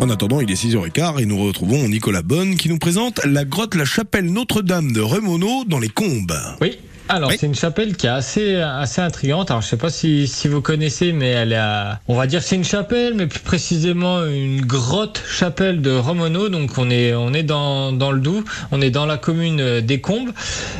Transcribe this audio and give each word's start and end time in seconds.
En 0.00 0.10
attendant, 0.10 0.40
il 0.40 0.50
est 0.50 0.54
6h15 0.62 1.20
et 1.20 1.26
nous 1.26 1.42
retrouvons 1.42 1.88
Nicolas 1.88 2.22
Bonne 2.22 2.56
qui 2.56 2.68
nous 2.68 2.78
présente 2.78 3.24
la 3.24 3.44
grotte 3.44 3.74
La 3.74 3.84
Chapelle 3.84 4.26
Notre-Dame 4.30 4.92
de 4.92 5.00
Remono 5.00 5.64
dans 5.66 5.78
les 5.78 5.88
Combes. 5.88 6.34
Oui. 6.60 6.78
Alors 7.06 7.28
Oui. 7.28 7.36
c'est 7.38 7.44
une 7.46 7.54
chapelle 7.54 7.96
qui 7.98 8.06
est 8.06 8.10
assez 8.10 8.56
assez 8.56 9.02
intrigante. 9.02 9.50
Alors 9.50 9.60
je 9.60 9.68
sais 9.68 9.76
pas 9.76 9.90
si, 9.90 10.26
si 10.26 10.48
vous 10.48 10.62
connaissez, 10.62 11.12
mais 11.12 11.28
elle 11.28 11.52
est, 11.52 11.56
à- 11.56 12.00
on 12.08 12.14
va 12.16 12.26
dire 12.26 12.40
que 12.40 12.46
c'est 12.46 12.56
une 12.56 12.64
chapelle, 12.64 13.12
mais 13.14 13.26
plus 13.26 13.40
précisément 13.40 14.24
une 14.24 14.62
grotte 14.62 15.22
chapelle 15.30 15.82
de 15.82 15.90
Romono. 15.90 16.48
Donc 16.48 16.78
on 16.78 16.88
est 16.90 17.12
on 17.14 17.34
est 17.34 17.42
dans 17.42 17.92
dans 17.92 18.10
le 18.10 18.20
Doubs, 18.20 18.44
on 18.72 18.80
est 18.80 18.88
dans 18.90 19.04
la 19.04 19.18
commune 19.18 19.60
euh, 19.60 19.80
des 19.82 20.00
Combes, 20.00 20.30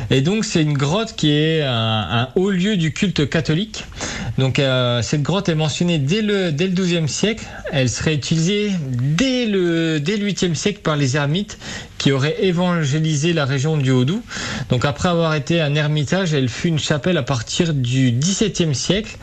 et 0.09 0.21
donc 0.21 0.45
c'est 0.45 0.63
une 0.63 0.73
grotte 0.73 1.13
qui 1.15 1.29
est 1.29 1.61
un, 1.61 1.69
un 2.09 2.29
haut 2.35 2.49
lieu 2.49 2.75
du 2.75 2.91
culte 2.91 3.29
catholique. 3.29 3.83
Donc 4.37 4.59
euh, 4.59 5.01
cette 5.01 5.21
grotte 5.23 5.47
est 5.49 5.55
mentionnée 5.55 5.97
dès 5.97 6.21
le 6.21 6.51
dès 6.51 6.67
le 6.67 6.73
XIIe 6.73 7.07
siècle. 7.07 7.45
Elle 7.71 7.89
serait 7.89 8.13
utilisée 8.13 8.71
dès 8.89 9.45
le 9.45 9.99
dès 9.99 10.17
le 10.17 10.27
8e 10.27 10.55
siècle 10.55 10.79
par 10.83 10.97
les 10.97 11.15
ermites 11.15 11.57
qui 11.97 12.11
auraient 12.11 12.35
évangélisé 12.43 13.31
la 13.33 13.45
région 13.45 13.77
du 13.77 13.89
Haut-Doubs. 13.89 14.21
Donc 14.69 14.83
après 14.85 15.09
avoir 15.09 15.33
été 15.33 15.61
un 15.61 15.73
ermitage, 15.75 16.33
elle 16.33 16.49
fut 16.49 16.67
une 16.67 16.77
chapelle 16.77 17.17
à 17.17 17.23
partir 17.23 17.73
du 17.73 18.11
XVIIe 18.11 18.75
siècle. 18.75 19.17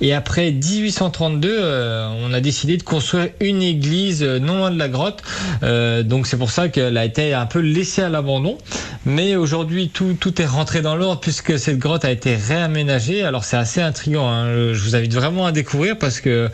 Et 0.00 0.12
après 0.12 0.50
1832, 0.50 1.48
euh, 1.48 2.08
on 2.26 2.32
a 2.32 2.40
décidé 2.40 2.76
de 2.76 2.82
construire 2.82 3.28
une 3.40 3.62
église 3.62 4.22
euh, 4.22 4.38
non 4.40 4.58
loin 4.58 4.70
de 4.70 4.78
la 4.78 4.88
grotte. 4.88 5.22
Donc 5.62 6.26
c'est 6.26 6.36
pour 6.36 6.50
ça 6.50 6.68
qu'elle 6.68 6.96
a 6.96 7.04
été 7.04 7.32
un 7.34 7.46
peu 7.46 7.60
laissée 7.60 8.02
à 8.02 8.08
l'abandon. 8.08 8.58
Mais 9.04 9.36
aujourd'hui, 9.36 9.88
tout, 9.88 10.16
tout 10.18 10.42
est 10.42 10.46
rentré 10.46 10.82
dans 10.82 10.96
l'ordre 10.96 11.20
puisque 11.20 11.58
cette 11.58 11.78
grotte 11.78 12.04
a 12.04 12.10
été 12.10 12.34
réaménagée. 12.34 13.22
Alors 13.22 13.44
c'est 13.44 13.56
assez 13.56 13.80
intriguant. 13.80 14.28
hein. 14.28 14.55
Je 14.74 14.82
vous 14.82 14.96
invite 14.96 15.14
vraiment 15.14 15.46
à 15.46 15.52
découvrir 15.52 15.98
parce 15.98 16.20
que 16.20 16.48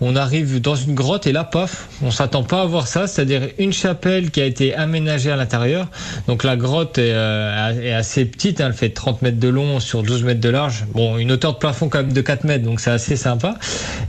on 0.00 0.16
arrive 0.16 0.60
dans 0.60 0.74
une 0.74 0.94
grotte 0.94 1.26
et 1.26 1.32
là, 1.32 1.44
paf, 1.44 1.88
on 2.02 2.10
s'attend 2.10 2.42
pas 2.42 2.62
à 2.62 2.64
voir 2.66 2.86
ça. 2.86 3.06
C'est-à-dire 3.06 3.42
une 3.58 3.72
chapelle 3.72 4.30
qui 4.30 4.40
a 4.40 4.44
été 4.44 4.74
aménagée 4.74 5.30
à 5.30 5.36
l'intérieur. 5.36 5.88
Donc 6.28 6.44
la 6.44 6.56
grotte 6.56 6.98
est, 6.98 7.12
euh, 7.12 7.98
assez 7.98 8.24
petite. 8.24 8.60
hein. 8.60 8.66
Elle 8.68 8.74
fait 8.74 8.90
30 8.90 9.22
mètres 9.22 9.38
de 9.38 9.48
long 9.48 9.80
sur 9.80 10.02
12 10.02 10.24
mètres 10.24 10.40
de 10.40 10.48
large. 10.48 10.84
Bon, 10.94 11.18
une 11.18 11.32
hauteur 11.32 11.54
de 11.54 11.58
plafond 11.58 11.88
quand 11.88 11.98
même 11.98 12.12
de 12.12 12.20
4 12.20 12.44
mètres, 12.44 12.64
donc 12.64 12.80
c'est 12.80 12.90
assez 12.90 13.16
sympa. 13.16 13.54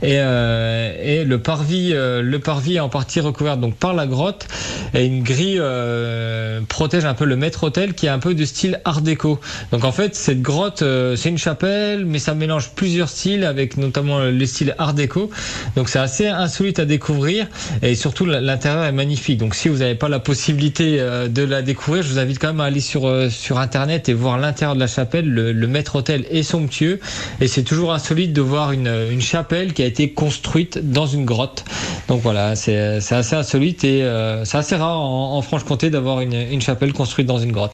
Et, 0.02 0.16
euh, 0.18 1.24
le 1.24 1.38
parvis, 1.38 1.92
euh, 1.92 2.22
le 2.22 2.38
parvis 2.38 2.76
est 2.76 2.80
en 2.80 2.88
partie 2.88 3.20
recouvert 3.20 3.56
donc 3.56 3.74
par 3.74 3.94
la 3.94 4.06
grotte 4.06 4.46
et 4.94 5.04
une 5.04 5.22
grille 5.22 5.58
euh, 5.60 6.60
protège 6.68 7.04
un 7.04 7.14
peu 7.14 7.24
le 7.24 7.36
maître 7.36 7.64
hôtel 7.64 7.94
qui 7.94 8.06
est 8.06 8.10
un 8.10 8.18
peu 8.18 8.34
de 8.34 8.44
style 8.44 8.80
art 8.84 9.00
déco. 9.00 9.40
Donc 9.72 9.84
en 9.84 9.92
fait 9.92 10.14
cette 10.14 10.42
grotte 10.42 10.82
euh, 10.82 11.16
c'est 11.16 11.28
une 11.28 11.38
chapelle 11.38 12.04
mais 12.04 12.18
ça 12.18 12.34
mélange 12.34 12.70
plusieurs 12.70 13.08
styles 13.08 13.23
avec 13.44 13.76
notamment 13.76 14.20
le 14.20 14.46
style 14.46 14.74
art 14.78 14.94
déco. 14.94 15.30
Donc 15.76 15.88
c'est 15.88 15.98
assez 15.98 16.26
insolite 16.26 16.78
à 16.78 16.84
découvrir 16.84 17.46
et 17.82 17.94
surtout 17.94 18.26
l'intérieur 18.26 18.84
est 18.84 18.92
magnifique. 18.92 19.38
Donc 19.38 19.54
si 19.54 19.68
vous 19.68 19.78
n'avez 19.78 19.94
pas 19.94 20.08
la 20.08 20.18
possibilité 20.20 21.00
euh, 21.00 21.28
de 21.28 21.42
la 21.42 21.62
découvrir, 21.62 22.02
je 22.02 22.08
vous 22.08 22.18
invite 22.18 22.38
quand 22.38 22.48
même 22.48 22.60
à 22.60 22.64
aller 22.64 22.80
sur 22.80 23.06
euh, 23.06 23.30
sur 23.30 23.58
internet 23.58 24.08
et 24.08 24.12
voir 24.12 24.38
l'intérieur 24.38 24.74
de 24.74 24.80
la 24.80 24.86
chapelle. 24.86 25.28
Le, 25.28 25.52
le 25.52 25.66
maître 25.66 25.96
hôtel 25.96 26.26
est 26.30 26.42
somptueux 26.42 27.00
et 27.40 27.48
c'est 27.48 27.62
toujours 27.62 27.92
insolite 27.92 28.32
de 28.32 28.40
voir 28.40 28.72
une 28.72 29.20
chapelle 29.20 29.72
qui 29.72 29.82
a 29.82 29.86
été 29.86 30.10
construite 30.12 30.90
dans 30.90 31.06
une 31.06 31.24
grotte. 31.24 31.64
Donc 32.08 32.20
voilà, 32.22 32.56
c'est 32.56 32.76
assez 32.76 33.34
insolite 33.34 33.84
et 33.84 34.02
euh, 34.02 34.44
c'est 34.44 34.58
assez 34.58 34.76
rare 34.76 35.00
en, 35.00 35.40
Franche-Comté 35.42 35.90
d'avoir 35.90 36.20
une 36.20 36.60
chapelle 36.60 36.92
construite 36.92 37.26
dans 37.26 37.38
une 37.38 37.52
grotte. 37.52 37.73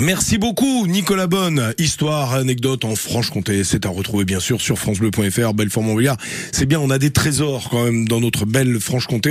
Merci 0.00 0.38
beaucoup 0.38 0.88
Nicolas 0.88 1.28
Bonne. 1.28 1.72
Histoire, 1.78 2.34
anecdote 2.34 2.84
en 2.84 2.96
Franche-Comté, 2.96 3.62
c'est 3.62 3.86
à 3.86 3.88
retrouver 3.88 4.24
bien 4.24 4.40
sûr 4.40 4.60
sur 4.60 4.76
francebleu.fr, 4.76 5.54
Belfort-Montbéliard. 5.54 6.16
C'est 6.50 6.66
bien, 6.66 6.80
on 6.80 6.90
a 6.90 6.98
des 6.98 7.10
trésors 7.10 7.68
quand 7.70 7.84
même 7.84 8.08
dans 8.08 8.20
notre 8.20 8.44
belle 8.44 8.80
Franche-Comté. 8.80 9.30